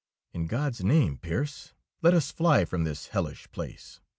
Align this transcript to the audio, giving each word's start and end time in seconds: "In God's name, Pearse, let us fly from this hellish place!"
"In 0.33 0.47
God's 0.47 0.83
name, 0.83 1.19
Pearse, 1.19 1.73
let 2.01 2.15
us 2.15 2.31
fly 2.31 2.65
from 2.65 2.85
this 2.85 3.09
hellish 3.09 3.51
place!" 3.51 4.01